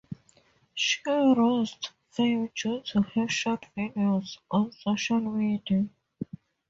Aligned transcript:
She 0.73 0.99
rose 1.05 1.73
to 1.75 1.89
fame 2.09 2.49
due 2.55 2.81
to 2.85 3.03
her 3.13 3.29
short 3.29 3.67
videos 3.77 4.39
on 4.49 4.71
social 4.71 5.19
media. 5.19 5.89